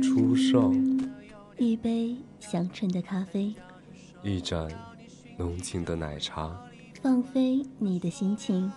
[0.00, 0.74] 初上，
[1.58, 3.54] 一杯香醇的咖啡，
[4.22, 4.68] 一盏
[5.36, 6.58] 浓情的奶茶，
[7.02, 8.70] 放飞你的心情。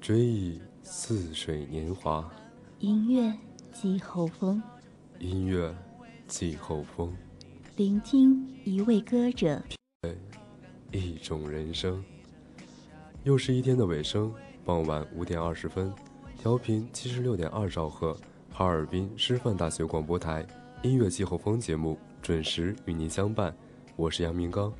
[0.00, 2.30] 追忆似水年华，
[2.78, 3.34] 音乐
[3.72, 4.62] 季候风，
[5.18, 5.74] 音乐
[6.28, 7.12] 季候风，
[7.76, 9.60] 聆听一位歌者，
[10.92, 12.02] 一种人生。
[13.24, 14.32] 又是一天的尾声，
[14.64, 15.92] 傍晚五点二十分，
[16.38, 18.16] 调频七十六点二兆赫，
[18.56, 20.46] 哈尔滨师范大学广播台
[20.82, 23.52] 音乐季候风节目准时与您相伴。
[23.96, 24.72] 我是杨明刚，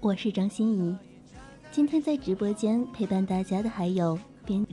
[0.00, 0.96] 我是张欣怡。
[1.72, 4.64] 今天在直播间陪伴大家的还有编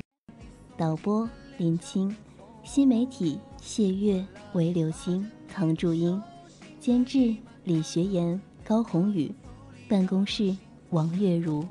[0.78, 2.16] 导播林青、
[2.64, 4.24] 新媒体谢月、
[4.54, 6.22] 韦流星、唐祝英，
[6.80, 9.34] 监制李学言、高宏宇，
[9.90, 10.56] 办公室
[10.92, 11.66] 王月如。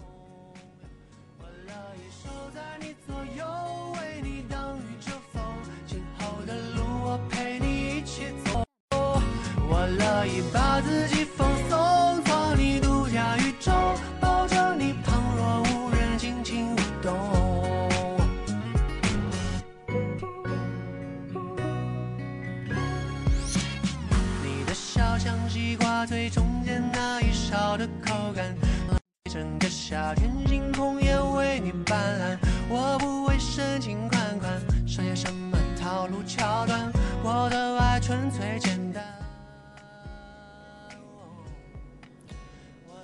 [31.65, 32.39] 你斑斓。
[32.69, 36.93] 我不会深情款款，商业什么套路桥段，
[37.23, 39.03] 我的爱纯粹简单。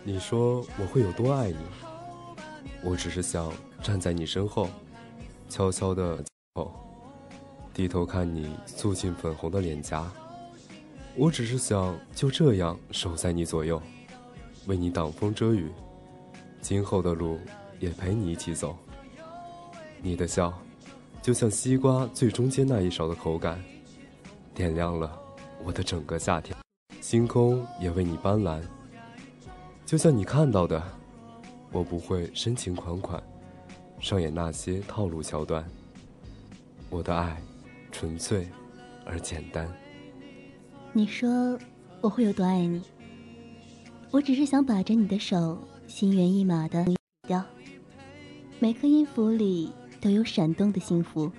[0.05, 1.57] 你说我会有多爱你？
[2.83, 3.51] 我只是想
[3.83, 4.69] 站在你身后，
[5.49, 6.23] 悄悄的
[6.55, 6.71] 后，
[7.73, 10.07] 低头看你素净粉红的脸颊。
[11.17, 13.81] 我只是想就这样守在你左右，
[14.67, 15.71] 为你挡风遮雨，
[16.61, 17.39] 今后的路
[17.81, 18.79] 也陪你一起走。
[20.01, 20.53] 你的笑，
[21.21, 23.61] 就像西瓜最中间那一勺的口感，
[24.55, 25.19] 点亮了
[25.65, 26.57] 我的整个夏天。
[27.01, 28.61] 星空也为你斑斓。
[29.85, 30.81] 就像你看到的，
[31.73, 33.21] 我不会深情款款，
[33.99, 35.65] 上演那些套路桥段。
[36.91, 37.43] 我的爱，
[37.91, 38.49] 纯粹
[39.05, 39.69] 而简单。
[40.93, 41.59] 你说
[42.01, 42.83] 我会有多爱你？
[44.11, 46.85] 我只是想把着你的手，心猿意马的
[47.27, 47.45] 调，
[48.63, 51.33] 每颗音符里都有闪动的幸福。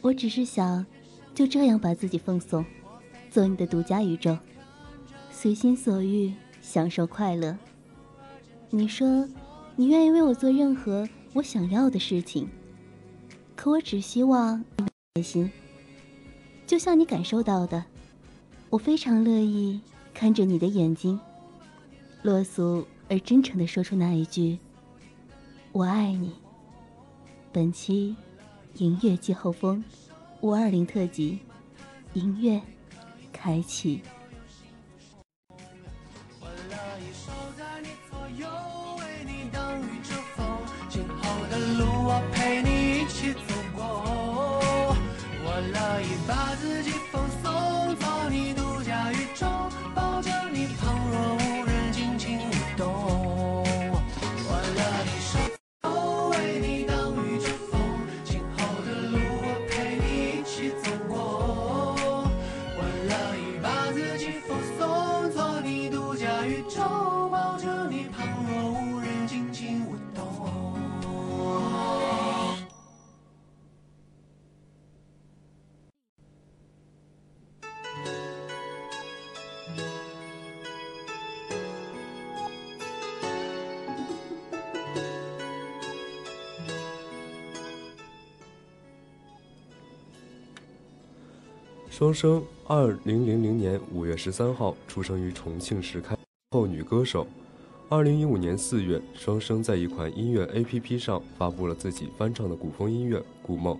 [0.00, 0.84] 我只是想，
[1.32, 2.64] 就这样把自己奉送，
[3.30, 4.36] 做你的独家宇宙，
[5.30, 6.34] 随心所欲。
[6.60, 7.56] 享受快乐。
[8.68, 9.26] 你说，
[9.74, 12.46] 你愿意为我做任何我想要的事情，
[13.56, 14.84] 可我只希望你
[15.14, 15.50] 开心。
[16.66, 17.86] 就像你感受到的，
[18.68, 19.80] 我非常乐意
[20.12, 21.18] 看着你的眼睛，
[22.22, 24.58] 落俗而真诚的说出那一句
[25.78, 26.32] ：“我爱你。”
[27.54, 28.16] 本期
[28.74, 29.84] 音乐季后风
[30.40, 31.38] 五二零特辑，
[32.14, 32.60] 音乐
[33.32, 34.02] 开启。
[92.08, 96.16] 双生，二零零零年五月十三号出生于重庆市开
[96.52, 97.26] 后女歌手。
[97.90, 103.76] 二零一五年四月，双生在一款音乐 APP 上发布了自己翻唱的古风音乐《古梦》，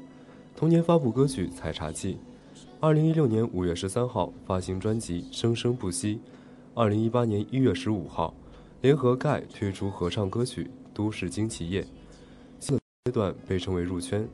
[0.55, 2.15] 同年发布歌曲《采茶记》。
[2.81, 6.17] 二零一六年五月十三号发行专辑《生生不息》。
[6.75, 8.35] 二零一八年一月十五号，
[8.83, 11.83] 联合盖推出合唱歌曲《都市惊奇夜》。
[12.61, 14.29] 阶段被称为入圈。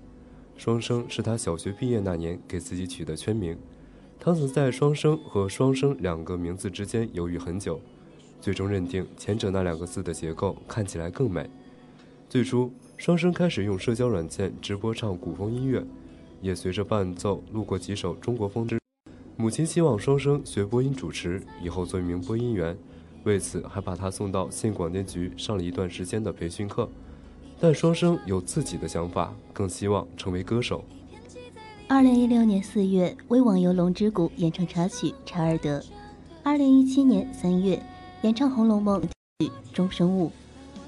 [0.57, 3.57] 双生是他小学毕业那年给自己取的圈名。
[4.25, 7.79] 他曾在双生和双生两个名字之间犹豫很久。
[8.41, 11.47] 最终认定前者那两个字的结构看起来更美。
[12.27, 15.85] 最初，双生开始用社交软件直播唱古风音乐，
[16.41, 18.81] 也随着伴奏录过几首中国风之。
[19.37, 22.75] 母亲希望双生学播音主持，以后做一名播音员，
[23.25, 26.89] 为此还把他送到县广电局上了一段时间的培训课。
[27.61, 30.83] 但双生有自己的想法，更希望成为歌手。
[31.87, 35.79] 二零一六年四月，为网游《龙之谷》演唱插曲《查尔德》。
[36.43, 37.81] 二零一七年三月。
[38.23, 39.11] 演唱《红楼梦》曲
[39.71, 40.29] 《钟声舞》，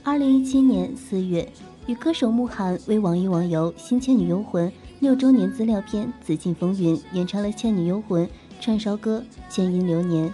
[0.02, 1.46] 二零一七年四月，
[1.86, 4.66] 与歌手慕寒为网易网游《新倩女幽魂》
[5.00, 8.26] 六周年资料片《紫禁风云》演唱了《倩女幽魂》
[8.58, 9.22] 串烧歌
[9.54, 10.28] 《倩音流年》。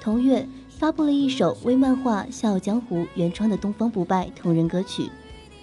[0.00, 5.10] 同月，发布了一首为漫画《笑傲江湖》原创的《东方不败》同人歌曲。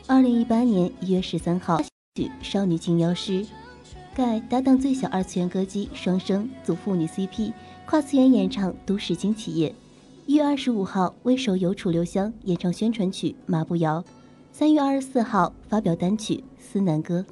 [0.07, 1.87] 二零一八年一月十三号，曲
[2.41, 3.45] 《少女金妖师》，
[4.15, 7.51] 盖搭档最小二次元歌姬双生组父女 CP，
[7.85, 9.67] 跨次元演唱《都市惊奇夜》。
[10.25, 14.01] 一月二十五号为手游《楚留香》演唱宣传曲《马步摇》，
[14.53, 17.25] 三月二十四号发表单曲《思南歌》。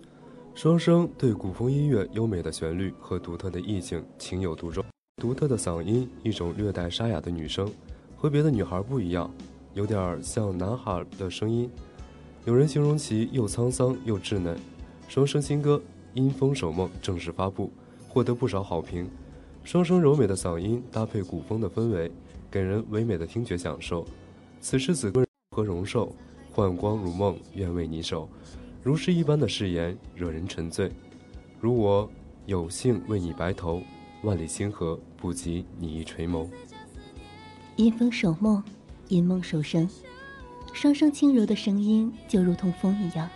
[0.53, 4.83] 双生对古风音乐优美的旋律和独特的意境情有独钟，
[5.21, 7.71] 独特的嗓音，一种略带沙哑的女声，
[8.17, 9.33] 和别的女孩不一样，
[9.73, 11.69] 有点像男孩的声音。
[12.43, 14.57] 有人形容其又沧桑又稚嫩。
[15.09, 15.77] 双生新歌
[16.13, 17.71] 《阴风守梦》正式发布，
[18.07, 19.09] 获得不少好评。
[19.63, 22.11] 双生柔美的嗓音搭配古风的氛围。
[22.51, 24.05] 给人唯美的听觉享受。
[24.61, 25.25] 此时此刻，
[25.55, 26.15] 何容寿，
[26.51, 28.29] 幻光如梦，愿为你守。
[28.83, 30.91] 如诗一般的誓言，惹人沉醉。
[31.59, 32.07] 如我
[32.45, 33.81] 有幸为你白头，
[34.21, 36.47] 万里星河不及你一垂眸。
[37.75, 38.63] 阴风守梦，
[39.07, 39.89] 阴梦守声。
[40.73, 43.27] 双声轻柔的声音，就如同风一样，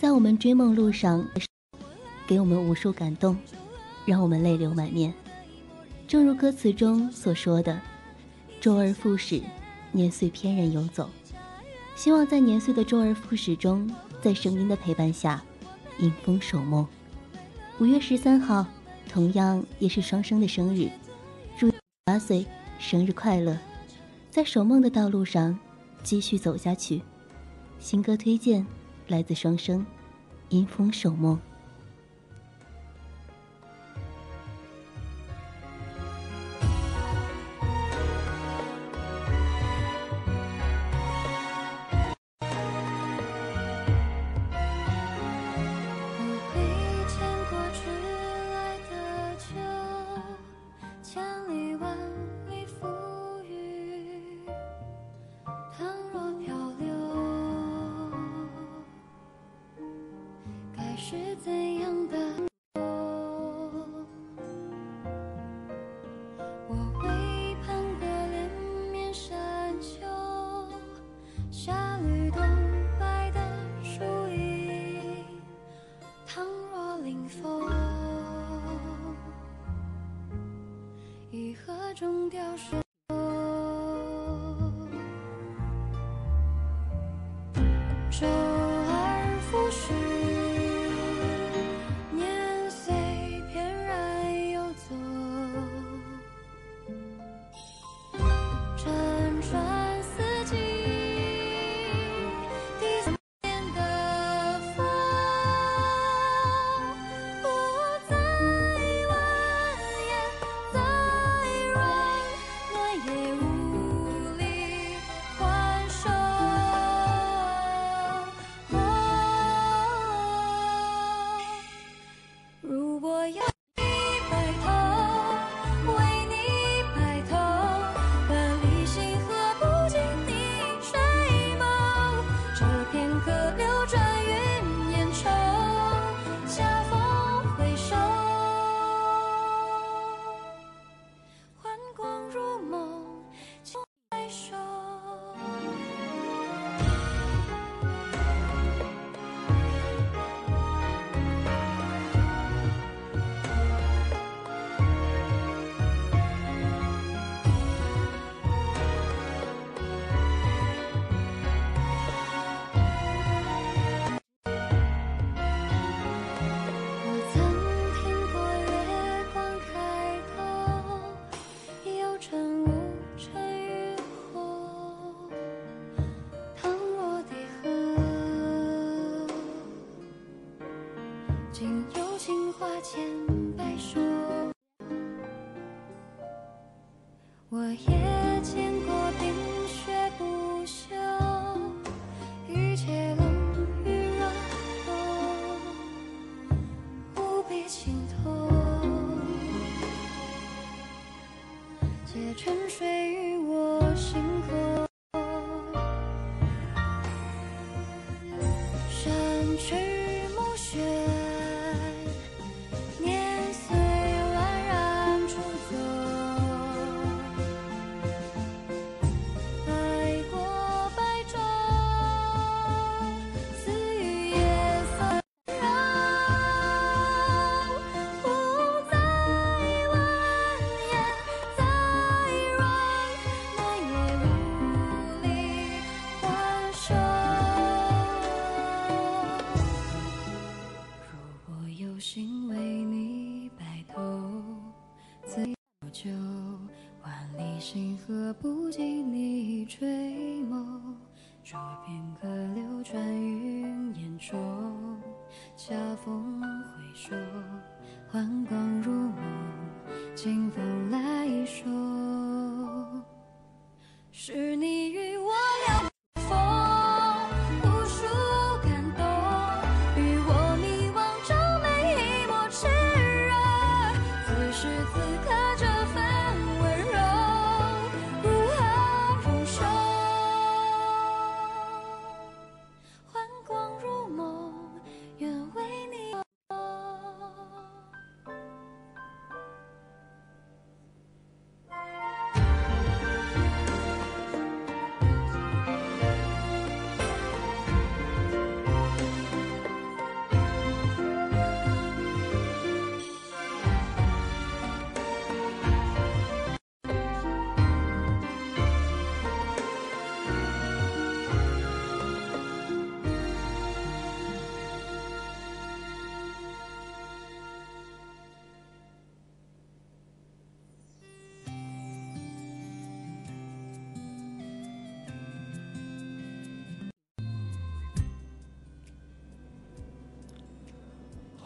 [0.00, 1.22] 在我们追梦路上，
[2.30, 3.36] 给我们无数感动，
[4.06, 5.12] 让我们泪流满面。
[6.06, 7.80] 正如歌词中所说的。
[8.60, 9.42] 周而复始，
[9.90, 11.10] 年岁翩然游走。
[11.96, 13.92] 希望在年岁的周而复始中，
[14.22, 15.42] 在声音的陪伴下，
[15.98, 16.86] 迎风守梦。
[17.80, 18.64] 五月十三号，
[19.08, 20.88] 同样也是双生的生日，
[21.58, 21.68] 祝
[22.04, 22.46] 八岁
[22.78, 23.58] 生日快乐！
[24.30, 25.58] 在守梦的道路上，
[26.04, 27.02] 继续走下去。
[27.80, 28.64] 新歌推荐
[29.08, 29.80] 来自双生，
[30.50, 31.36] 《迎风守梦》。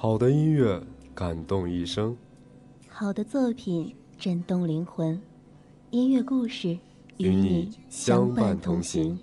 [0.05, 0.79] 好的音乐
[1.15, 2.15] 感动一生，
[2.91, 5.19] 好的作品震动灵魂，
[5.93, 6.79] 音乐故事
[7.17, 9.19] 与与你你相相伴伴同同行行。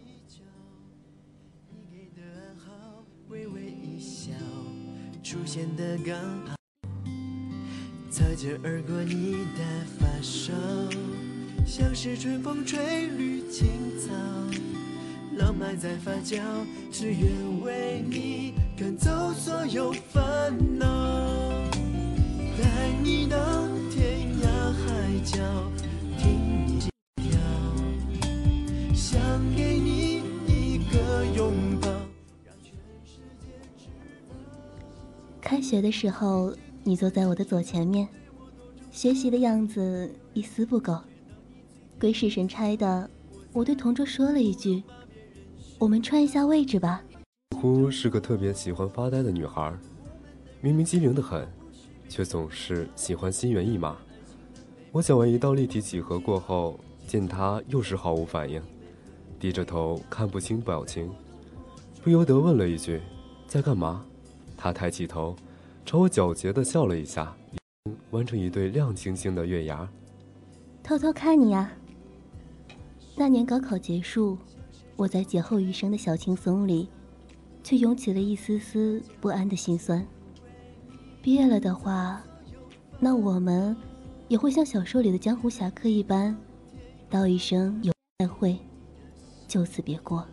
[1.91, 4.31] 给的暗号，微微一笑，
[5.21, 6.55] 出现的刚好，
[8.09, 10.51] 擦肩而过你的发梢，
[11.63, 13.67] 像是春风吹绿青
[15.71, 16.41] 草，浪漫在发酵，
[16.91, 20.85] 只愿为你赶走所有烦恼，
[22.57, 23.37] 带你到
[23.89, 25.37] 天涯海角，
[26.17, 27.39] 听你心跳。
[28.93, 29.19] 想
[29.55, 31.87] 给你一个拥抱。
[35.39, 38.07] 开学的时候，你坐在我的左前面，
[38.91, 40.99] 学习的样子一丝不苟。
[41.99, 43.09] 鬼使神差的，
[43.53, 44.81] 我对同桌说了一句
[45.81, 47.01] ：“我们串一下位置吧。
[47.49, 49.73] 似乎是个特别喜欢发呆的女孩，
[50.61, 51.51] 明明机灵的很，
[52.07, 53.97] 却总是喜欢心猿意马。
[54.91, 58.61] 我讲完一道立体几何过后，见她又是毫无反应，
[59.39, 61.11] 低着头看不清表情，
[62.03, 63.01] 不由得问了一句
[63.49, 64.05] ：“在干嘛？”
[64.55, 65.35] 她抬起头，
[65.83, 67.35] 朝我皎洁的笑了一下，
[68.11, 69.89] 弯成一对亮晶晶的月牙。
[70.83, 71.71] 偷偷看你呀。
[73.15, 74.37] 那年高考结束，
[75.01, 76.87] 我在劫后余生的小轻松里，
[77.63, 80.05] 却涌起了一丝丝不安的心酸。
[81.23, 82.21] 毕业了的话，
[82.99, 83.75] 那我们
[84.27, 86.37] 也会像小说里的江湖侠客一般，
[87.09, 88.55] 道一声有再会，
[89.47, 90.23] 就此别过。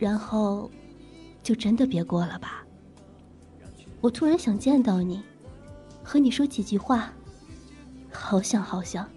[0.00, 0.68] 然后，
[1.40, 2.66] 就真的别过了吧。
[4.00, 5.22] 我突然想见到你，
[6.02, 7.12] 和你说几句话，
[8.10, 9.08] 好想好想。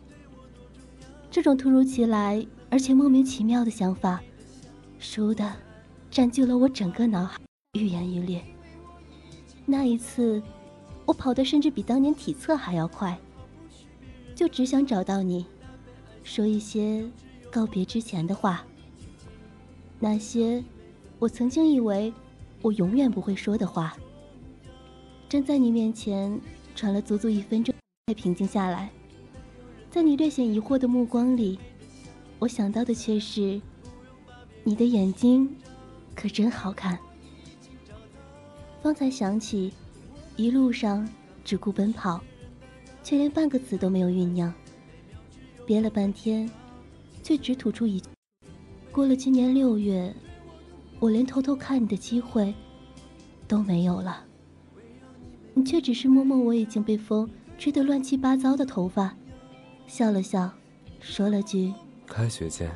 [1.32, 4.24] 这种突如其来而且莫名其妙的想法，
[5.00, 5.54] 倏地
[6.10, 7.38] 占据了我整个脑海，
[7.74, 8.42] 愈演愈烈。
[9.66, 10.42] 那一次，
[11.06, 13.20] 我跑得甚至比当年体测还要快，
[14.34, 15.46] 就只想找到你，
[16.24, 17.06] 说一些
[17.52, 18.66] 告别之前的话。
[20.00, 20.64] 那些
[21.20, 22.12] 我曾经以为
[22.62, 23.98] 我永远不会说的话，
[25.28, 26.40] 站在你面前
[26.74, 27.76] 喘了足足一分钟，
[28.08, 28.90] 才平静下来。
[29.90, 31.60] 在你略显疑惑的目光里，
[32.42, 33.62] 我想到的却是，
[34.64, 35.48] 你的眼睛
[36.16, 36.98] 可真好看。
[38.82, 39.72] 方才想起，
[40.38, 41.08] 一路上
[41.46, 42.20] 只顾奔跑，
[43.04, 44.52] 却连半个词都没有酝酿。
[45.68, 46.50] 憋了半天，
[47.22, 48.02] 却只吐出一：
[48.92, 50.12] 过了今年六月，
[51.00, 52.52] 我连偷偷看你的机会
[53.48, 54.26] 都没有了。
[55.54, 57.30] 你却只是摸摸我已经被风
[57.60, 59.16] 吹得乱七八糟的头发，
[59.86, 60.52] 笑了笑，
[61.00, 61.72] 说了句
[62.12, 62.70] ：“开学见。”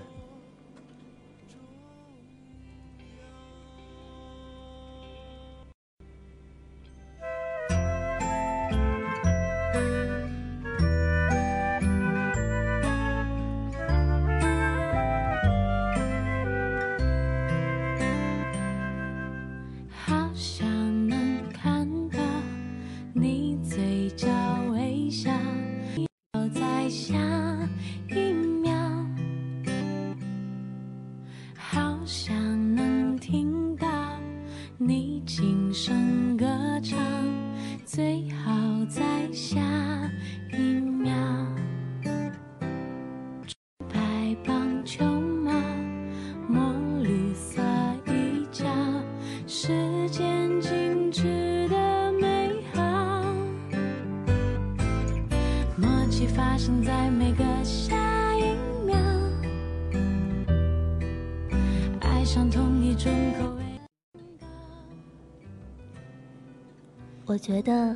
[67.35, 67.93] 我觉得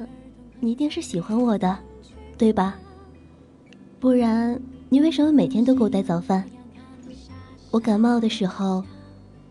[0.59, 1.79] 你一定是喜欢我的，
[2.37, 2.77] 对吧？
[3.97, 6.43] 不然你为什么每天都给我带早饭？
[7.71, 8.83] 我感冒的时候，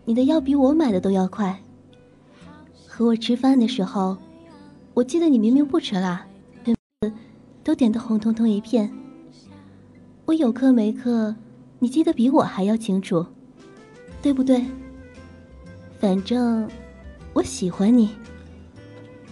[0.05, 1.59] 你的药比我买的都要快。
[2.87, 4.15] 和我吃饭的时候，
[4.93, 6.23] 我记得你明明不吃辣，
[6.63, 6.75] 对
[7.63, 8.91] 都点得红彤彤一片。
[10.25, 11.35] 我有课没课，
[11.79, 13.25] 你记得比我还要清楚，
[14.21, 14.63] 对不对？
[15.99, 16.69] 反正
[17.33, 18.11] 我喜欢你。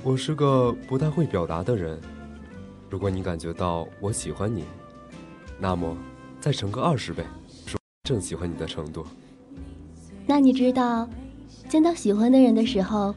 [0.04, 2.00] 我是个不太会表达的人，
[2.90, 4.64] 如果你感觉到我喜欢你，
[5.60, 5.98] 那么
[6.40, 7.26] 再乘个二十倍，
[7.66, 9.06] 是正喜欢你的程度。
[10.26, 11.10] 那你知道，
[11.68, 13.14] 见到喜欢的人的时候，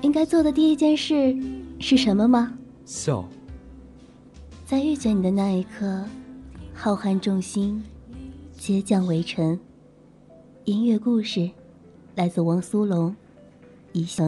[0.00, 1.36] 应该做的第一件事
[1.78, 2.56] 是什么吗？
[2.86, 3.28] 笑。
[4.64, 6.04] 在遇见你的那一刻，
[6.72, 7.82] 浩瀚众星
[8.56, 9.60] 皆降为尘。
[10.64, 11.50] 音乐故事，
[12.14, 13.10] 来自王苏龙，
[13.92, 14.24] 《一笑》。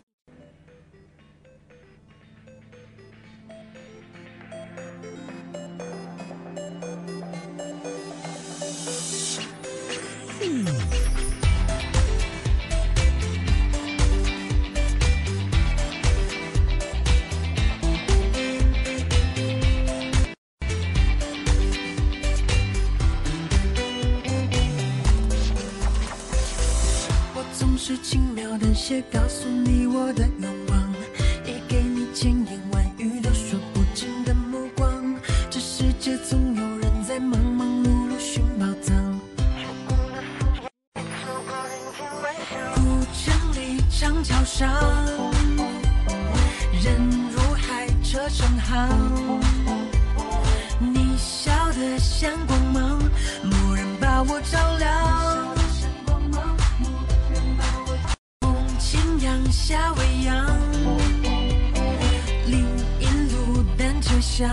[64.36, 64.50] 想。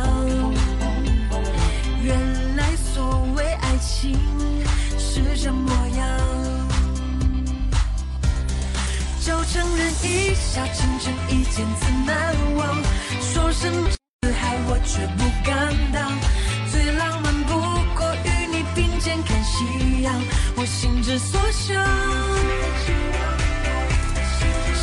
[2.02, 4.18] 原来所谓爱情
[4.98, 6.08] 是这模样。
[9.20, 12.82] 就承认一笑倾城，一见自难忘。
[13.20, 13.74] 说声
[14.22, 16.18] 四海，我却不敢当。
[16.72, 17.52] 最浪漫不
[17.94, 20.14] 过与你并肩看夕阳，
[20.56, 21.76] 我心之所向。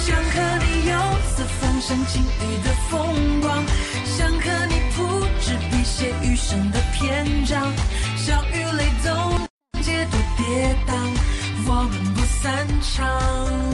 [0.04, 0.92] 想和你游
[1.34, 3.64] 四方，赏晴雨的风光，
[6.50, 7.72] 生的篇章，
[8.16, 10.90] 笑与泪都解脱跌宕，
[11.68, 13.69] 我们不散场。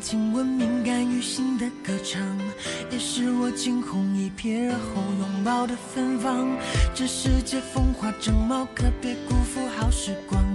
[0.00, 2.20] 亲吻敏感于心的歌唱，
[2.90, 6.48] 也是我惊鸿一瞥而后拥抱的芬芳。
[6.94, 10.49] 这世界风华正茂，可别辜负好时光。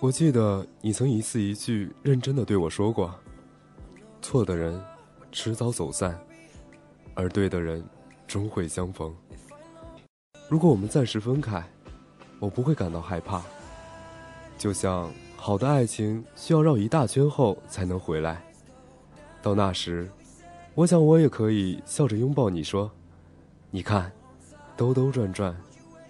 [0.00, 3.14] 我记得你曾一字一句认真的对我说过
[4.20, 4.78] ：“错的人
[5.30, 6.18] 迟早走散，
[7.14, 7.82] 而对的人
[8.26, 9.14] 终会相逢。
[10.48, 11.64] 如果我们暂时分开，
[12.40, 13.40] 我不会感到害怕。
[14.58, 18.44] 就像好的爱情需要绕一大圈后才能回来，
[19.40, 20.10] 到那时，
[20.74, 22.90] 我想我也可以笑着拥抱你说
[23.74, 24.12] ：‘你看，
[24.76, 25.56] 兜兜转转，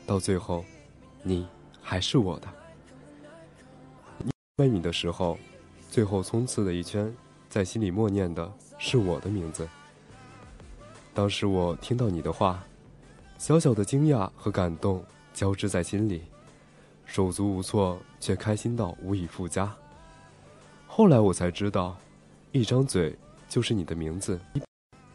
[0.04, 0.64] 到最后，
[1.22, 1.46] 你
[1.80, 2.48] 还是我的。’”
[4.58, 5.38] 爱你的时候，
[5.88, 7.14] 最后冲刺的一圈，
[7.48, 9.68] 在心里默念的是我的名字。
[11.14, 12.64] 当时我听到你的话，
[13.38, 16.24] 小小的惊讶和感动交织在心里，
[17.06, 19.72] 手足无措，却开心到无以复加。
[20.88, 21.96] 后来我才知道，
[22.50, 23.16] 一张嘴
[23.48, 24.40] 就是你的名字，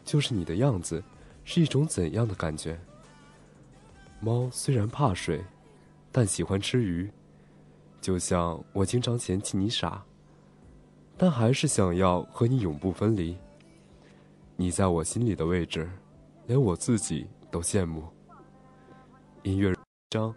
[0.06, 1.04] 就是你的样子，
[1.50, 2.78] 是一种怎样的感觉？
[4.20, 5.42] 猫虽然怕水，
[6.12, 7.10] 但喜欢吃鱼。
[8.02, 10.04] 就像我经常嫌弃你傻，
[11.18, 13.38] 但还是想要和你永不分离。
[14.58, 15.90] 你在我心里的位置，
[16.48, 18.04] 连我自己都羡慕。
[19.44, 19.74] 音乐
[20.10, 20.36] 章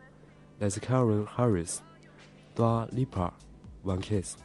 [0.60, 4.36] 来自 Karen Harris，Dua Lipa，One Kiss。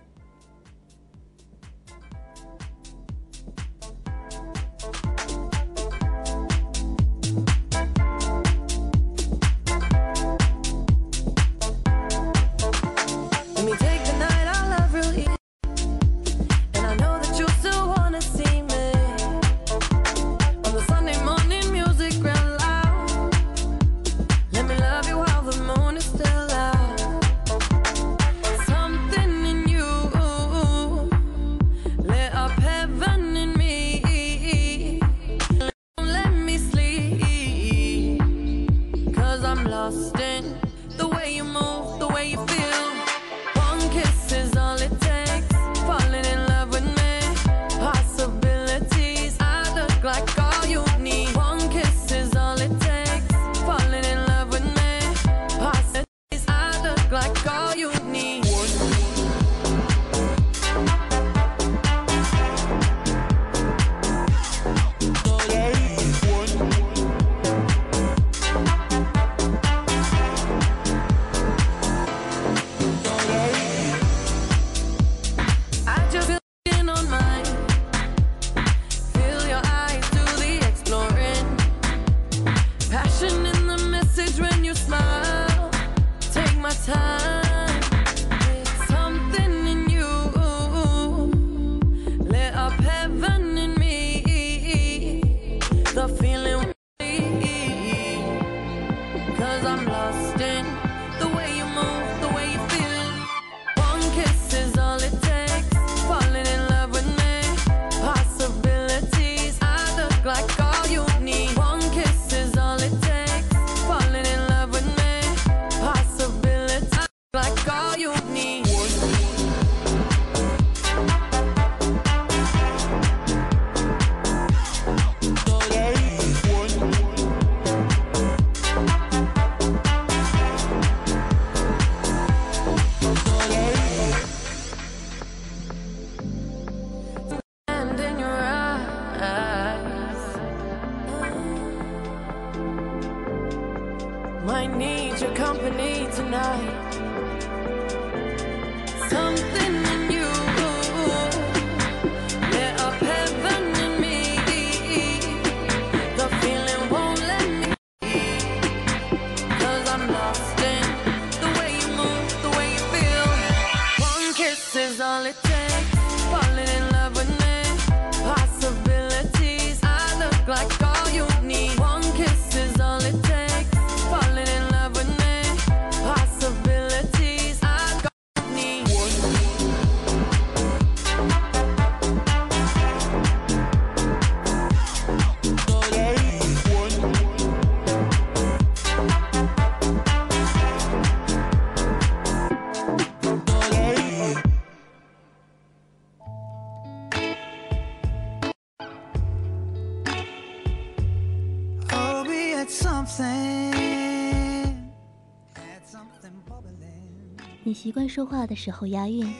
[207.86, 209.32] 习惯说话的时候押韵，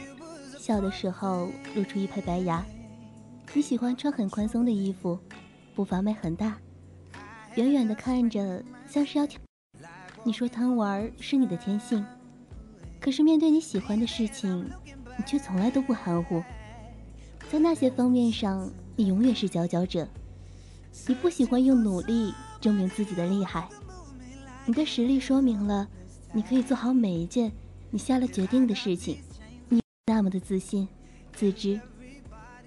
[0.60, 2.64] 笑的时候露出一排白牙。
[3.56, 5.18] 你喜欢穿很宽松的衣服，
[5.74, 6.56] 步伐迈很大，
[7.56, 9.42] 远远的看着像是要跳。
[10.24, 12.06] 你说贪玩是你的天性，
[13.00, 14.70] 可是面对你喜欢的事情，
[15.18, 16.44] 你却从来都不含糊。
[17.50, 20.08] 在那些方面上，你永远是佼佼者。
[21.08, 22.32] 你不喜欢用努力
[22.62, 23.68] 证明自己的厉害，
[24.68, 25.88] 你的实力说明了
[26.32, 27.52] 你可以做好每一件
[27.96, 29.20] 你下了决定的事情。
[29.70, 30.86] 你那么的自信、
[31.32, 31.80] 自知，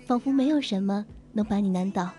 [0.06, 2.10] 仿佛没有什么能把你难倒。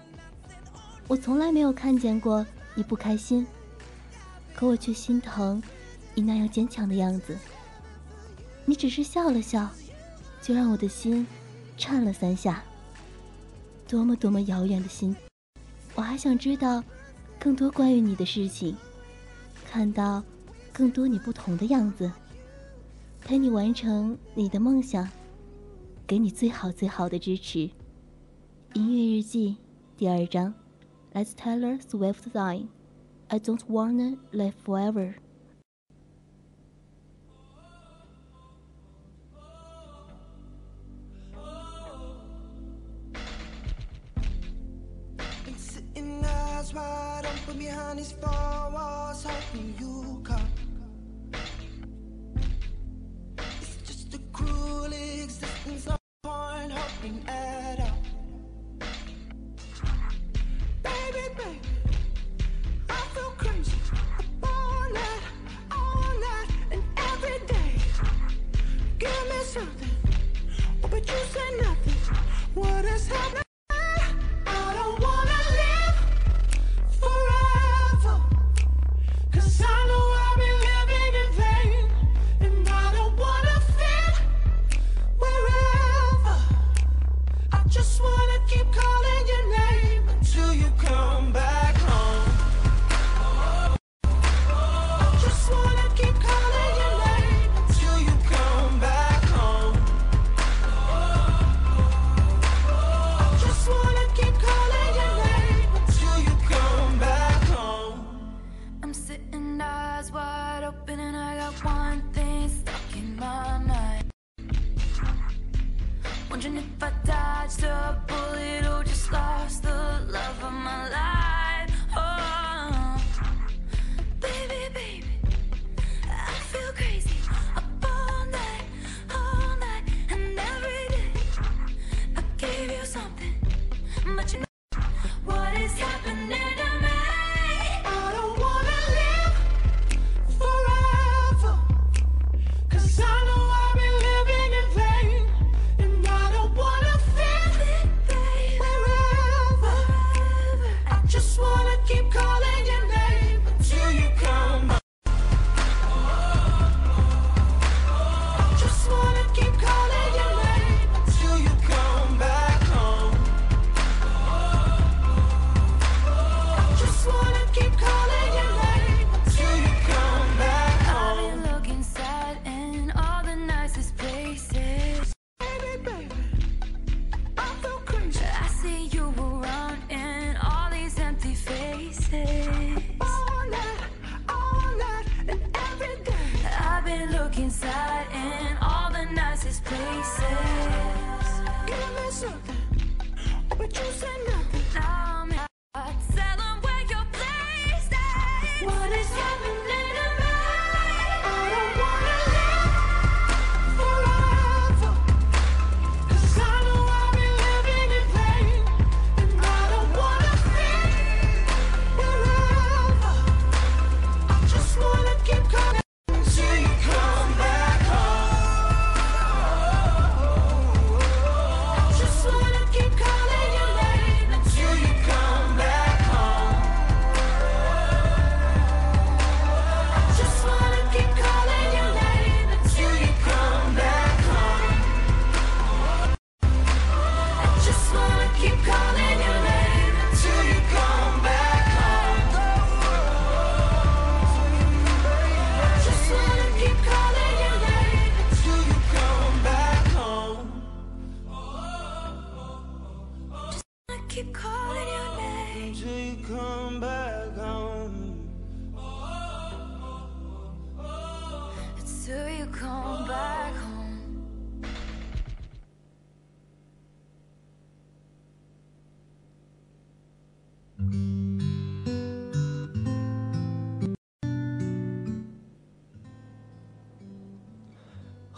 [1.08, 2.45] 我从来没有看见过
[2.76, 3.48] 你不开心，
[4.54, 5.60] 可我却心疼
[6.13, 7.36] 你那样坚强的样子。
[8.63, 9.67] 你只是笑了笑，
[10.39, 11.26] 就让我的心
[11.80, 12.63] 颤了三下。
[13.88, 15.15] 多么多么遥远的心！
[15.95, 16.84] 我还想知道
[17.39, 18.78] 更多关于你的事情，
[19.65, 20.24] 看到
[20.72, 22.12] 更多你不同的样子，
[23.30, 25.08] 陪你完成你的梦想，
[26.08, 27.70] 给你最好最好的支持。
[28.74, 29.56] 音乐日记
[29.96, 30.52] 第二章，
[31.13, 32.62] 来自 Taylor Swift《Sign》
[33.28, 35.13] ，I don't wanna live forever。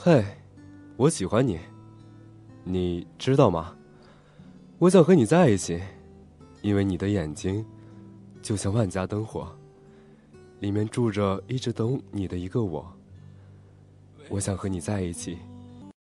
[0.03, 0.25] 嘿，
[0.97, 1.59] 我喜欢你，
[2.63, 3.77] 你知道吗？
[4.79, 5.79] 我想和你在一起，
[6.63, 7.63] 因为你的眼睛
[8.41, 9.55] 就像万家灯火，
[10.59, 12.91] 里面住着一直等你的一个我。
[14.27, 15.37] 我想和你在一起，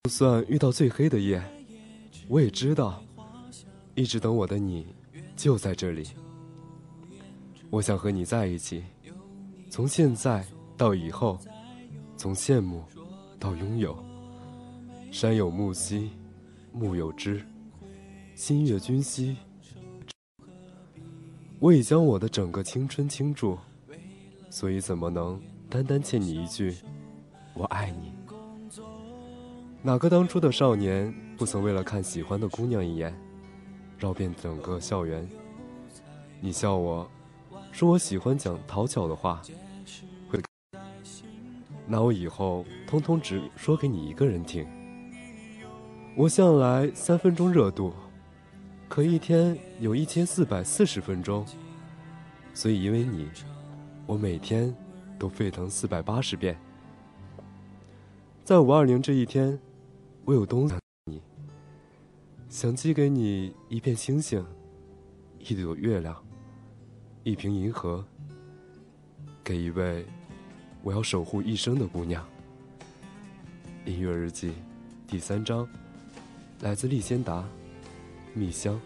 [0.04, 1.41] 就算遇到最黑的夜，
[2.28, 3.02] 我也知道，
[3.95, 4.86] 一直等我的你
[5.38, 6.10] 就在这里。
[7.69, 8.84] 我想和你在一起，
[9.69, 10.45] 从现在
[10.76, 11.39] 到以后，
[12.17, 12.84] 从羡慕。
[13.39, 13.97] 到拥有，
[15.12, 16.12] 山有木兮，
[16.73, 17.45] 木有枝，
[18.36, 19.38] 心悦君兮。
[21.60, 23.58] 我已将我的整个青春倾注，
[24.50, 26.76] 所以怎么能单单欠你一句
[27.54, 28.13] “我爱你”？
[29.84, 33.15] 哪个当初的少年不曾为了看喜欢的姑娘一眼，
[33.97, 35.28] 绕遍整个校园？
[36.41, 37.10] 你笑我，
[37.71, 39.41] 说我喜欢讲讨巧的话。
[41.88, 44.67] 那我以后通通只说给你一个人听。
[46.15, 47.93] 我向来三分钟热度，
[48.89, 51.45] 可一天有一千四百四十分钟，
[52.54, 53.30] 所以因为你，
[54.06, 54.76] 我每天
[55.17, 56.60] 都沸腾四百八十遍。
[58.43, 59.58] 在五二零这一天，
[60.26, 61.21] 我有东西想你，
[62.50, 64.45] 想寄给你一片星星，
[65.39, 66.15] 一朵月亮，
[67.23, 68.04] 一瓶银河，
[69.43, 70.06] 给一位。
[70.84, 72.26] 我要守护一生的姑娘。
[73.86, 74.54] 音乐日记，
[75.08, 75.68] 第三章，
[76.62, 77.44] 来自利仙达，
[78.34, 78.80] 蜜香。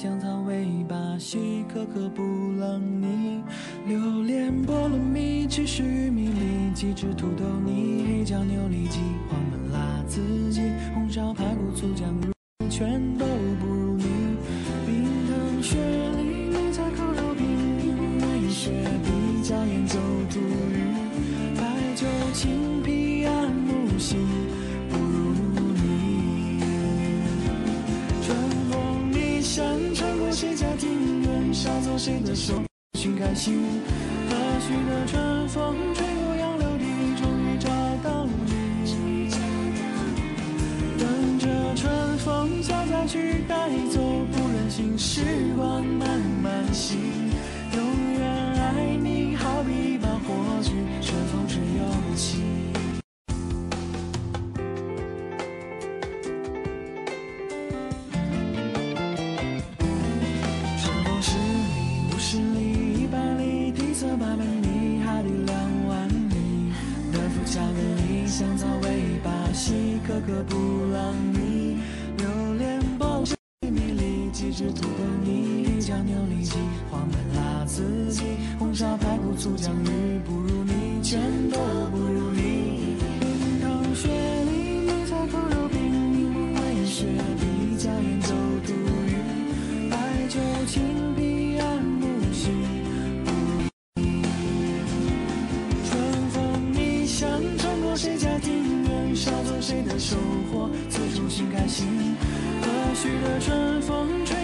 [0.00, 2.22] 香草味巴西可可布
[2.60, 3.42] 朗尼，
[3.88, 10.20] 榴莲菠萝蜜，芝士玉米粒，鸡汁土豆泥，黑椒牛里脊，黄焖辣子
[10.52, 10.60] 鸡，
[10.94, 12.37] 红烧排骨醋酱肉。
[32.38, 32.54] 手，
[32.94, 33.82] 寻开心。
[101.38, 101.86] 心开心。
[102.60, 102.66] 和
[102.96, 104.37] 煦的春风吹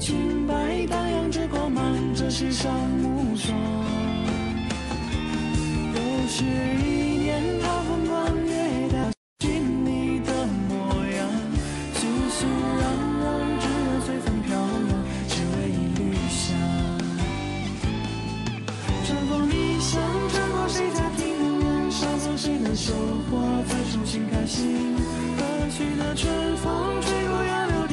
[0.00, 0.54] 青白
[0.86, 2.72] 荡漾着光芒这世上
[3.02, 3.54] 无双
[5.94, 10.32] 又是一年好风光跃带记你的
[10.70, 11.28] 模样
[11.92, 12.82] 熙熙攘
[13.20, 13.28] 攘
[13.60, 16.48] 只能随风飘扬只为一缕香
[19.04, 21.28] 春风一声穿过谁家庭
[21.60, 22.94] 院捎走谁的收
[23.30, 24.96] 获自处寻开心
[25.36, 27.86] 何去的春风吹过杨柳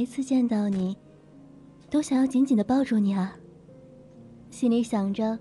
[0.00, 0.96] 每次见到你，
[1.90, 3.36] 都想要紧紧的抱住你啊。
[4.48, 5.38] 心里想着，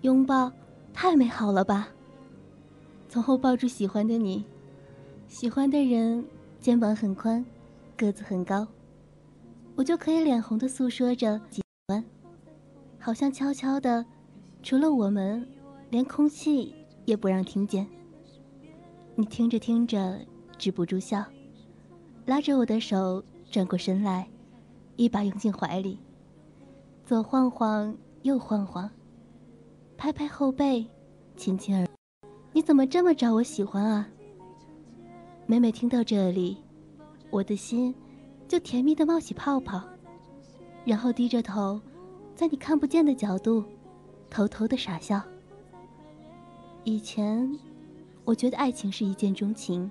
[0.00, 0.50] 拥抱
[0.94, 1.90] 太美好了吧。
[3.06, 4.46] 从后抱住喜欢的你，
[5.28, 6.24] 喜欢的人
[6.58, 7.44] 肩膀很宽，
[7.94, 8.66] 个子很高，
[9.76, 12.02] 我就可以脸红的诉说着喜欢，
[12.98, 14.02] 好像悄悄的，
[14.62, 15.46] 除了我们，
[15.90, 16.74] 连空气
[17.04, 17.86] 也不让听见。
[19.16, 20.18] 你听着听着，
[20.56, 21.22] 止不住笑，
[22.24, 23.22] 拉着我的手
[23.52, 24.26] 转过身来，
[24.96, 25.98] 一把拥进怀里，
[27.04, 28.90] 左晃晃，右晃晃，
[29.98, 30.86] 拍拍后背，
[31.36, 31.86] 亲亲耳。
[32.54, 34.08] 你怎么这么招我喜欢啊？
[35.46, 36.56] 每每听到这里，
[37.28, 37.94] 我的心
[38.48, 39.82] 就甜蜜的冒起泡泡，
[40.86, 41.78] 然后低着头，
[42.34, 43.62] 在你看不见的角度，
[44.30, 45.20] 偷偷的傻笑。
[46.84, 47.54] 以前，
[48.24, 49.90] 我觉得爱情是一见钟情，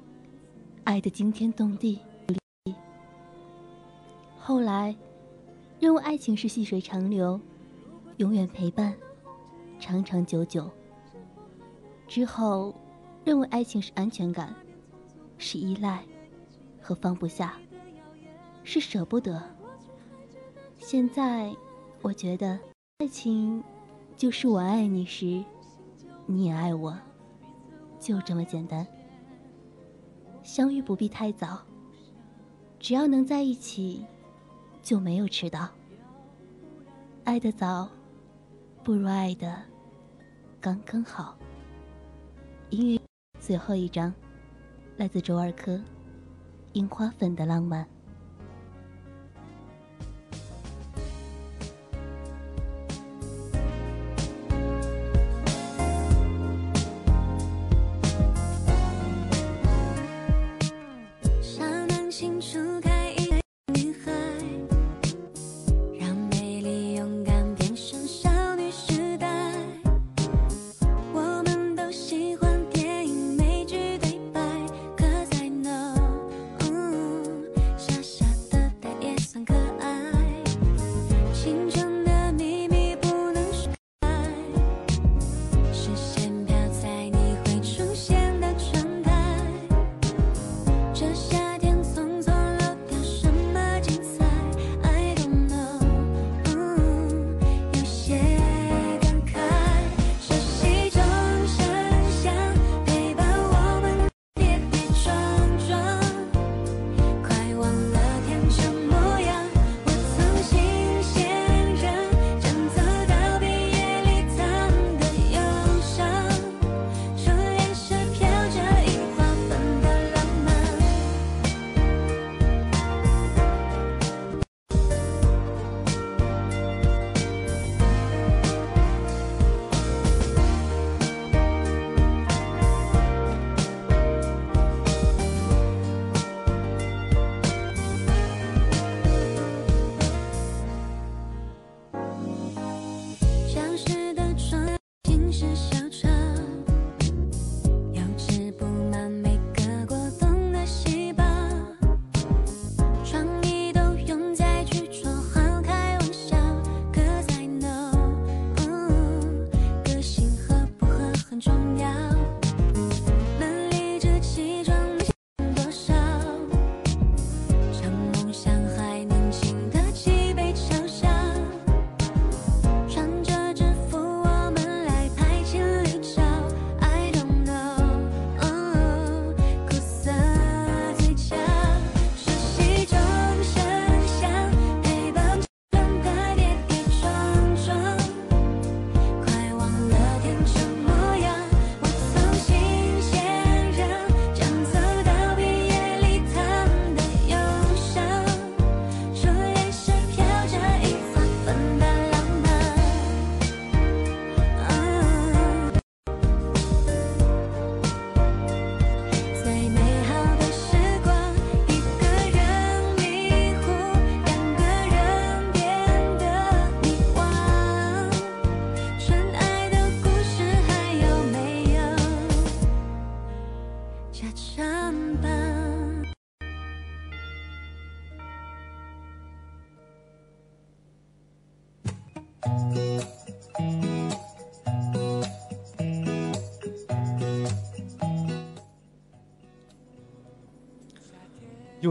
[0.84, 2.00] 爱的惊天动地。
[4.44, 4.96] 后来，
[5.80, 7.40] 认为爱情是细水长流，
[8.18, 8.92] 永远陪伴，
[9.80, 10.68] 长长久久。
[12.08, 12.74] 之后，
[13.24, 14.54] 认为爱情是安全感，
[15.38, 16.04] 是依赖，
[16.82, 17.54] 和放不下，
[18.64, 19.40] 是舍不得。
[20.80, 21.56] 现在，
[22.02, 22.60] 我觉得
[22.98, 23.64] 爱情
[24.18, 25.46] 就是我爱你时，
[26.26, 26.98] 你也爱我，
[28.00, 28.86] 就这么简单。
[30.42, 31.60] 相遇不必太早，
[32.80, 34.04] 只要能在一起，
[34.82, 35.70] 就没有迟到。
[37.24, 37.88] 爱得早，
[38.84, 39.62] 不如爱的
[40.60, 41.38] 刚刚好。
[42.72, 43.02] 音乐
[43.40, 44.14] 最后一章，
[44.98, 45.78] 来自周二珂，
[46.74, 47.84] 《樱花粉的浪漫》。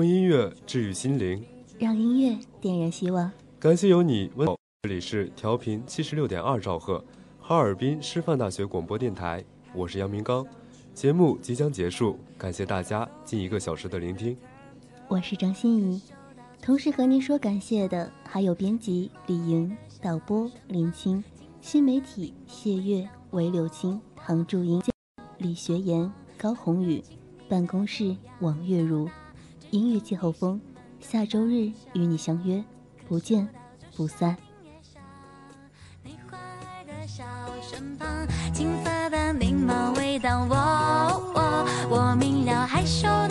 [0.00, 1.44] 用音乐治愈心灵，
[1.78, 3.30] 让音乐点燃希望。
[3.58, 4.48] 感谢有你温。
[4.80, 7.04] 这里是调频七十六点二兆赫，
[7.38, 9.44] 哈尔滨师范大学广播电台，
[9.74, 10.46] 我是杨明刚。
[10.94, 14.34] 节目即将结束，感谢大家近一个小时的聆听。
[15.06, 16.00] 我是张欣怡，
[16.62, 21.22] 同时和您说感谢的还有编辑李莹、导播林青、
[21.60, 24.82] 新媒体谢月、韦柳青、唐祝英、
[25.36, 27.02] 李学言、高宏宇，
[27.50, 29.06] 办公室王月如，
[29.70, 30.60] 音乐季后风，
[31.00, 32.62] 下周日与你相约，
[33.08, 33.48] 不见
[33.96, 34.36] 不散。
[41.92, 43.29] 我明了，害羞。